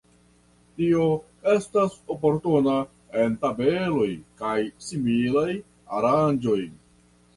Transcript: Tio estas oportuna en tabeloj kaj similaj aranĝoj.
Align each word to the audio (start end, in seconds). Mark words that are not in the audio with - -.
Tio 0.77 1.03
estas 1.55 1.97
oportuna 2.15 2.75
en 3.25 3.37
tabeloj 3.45 4.09
kaj 4.41 4.57
similaj 4.87 5.49
aranĝoj. 5.99 6.59